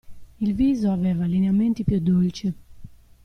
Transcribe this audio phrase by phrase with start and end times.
[0.39, 2.51] Il viso aveva lineamenti più dolci.